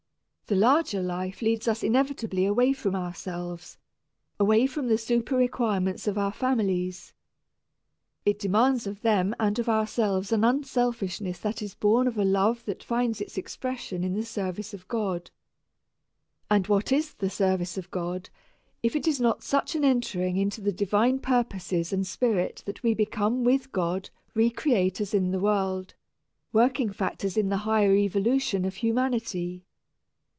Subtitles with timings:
[0.47, 3.77] The larger life leads us inevitably away from ourselves,
[4.37, 7.13] away from the super requirements of our families.
[8.25, 12.65] It demands of them and of ourselves an unselfishness that is born of a love
[12.65, 15.31] that finds its expression in the service of God.
[16.49, 18.29] And what is the service of God
[18.83, 22.93] if it is not such an entering into the divine purposes and spirit that we
[22.93, 25.93] become with God re creators in the world
[26.51, 29.63] working factors in the higher evolution of humanity?